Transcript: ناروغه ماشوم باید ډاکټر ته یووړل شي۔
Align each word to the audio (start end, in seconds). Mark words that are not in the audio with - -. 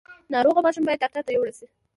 ناروغه 0.33 0.59
ماشوم 0.65 0.83
باید 0.87 1.01
ډاکټر 1.03 1.23
ته 1.25 1.31
یووړل 1.33 1.55
شي۔ 1.59 1.65